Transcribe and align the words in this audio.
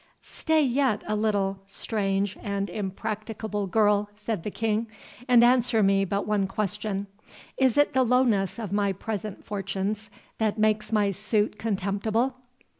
"Stay 0.23 0.63
yet 0.63 1.03
a 1.05 1.15
little, 1.15 1.59
strange 1.67 2.35
and 2.41 2.71
impracticable 2.71 3.67
girl," 3.67 4.09
said 4.15 4.41
the 4.41 4.49
King; 4.49 4.87
"and 5.27 5.43
answer 5.43 5.83
me 5.83 6.03
but 6.05 6.25
one 6.25 6.47
question:—Is 6.47 7.77
it 7.77 7.93
the 7.93 8.01
lowness 8.01 8.57
of 8.57 8.71
my 8.71 8.93
present 8.93 9.45
fortunes 9.45 10.09
that 10.39 10.57
makes 10.57 10.91
my 10.91 11.11
suit 11.11 11.59
contemptible?" 11.59 12.33